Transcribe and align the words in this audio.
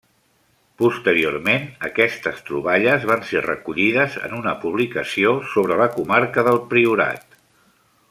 Posteriorment, 0.83 1.67
aquestes 1.89 2.41
troballes 2.47 3.05
van 3.11 3.23
ser 3.33 3.45
recollides 3.49 4.17
en 4.31 4.35
una 4.41 4.57
publicació 4.67 5.37
sobre 5.55 5.79
la 5.85 5.91
comarca 6.01 6.49
del 6.51 6.63
Priorat. 6.75 7.43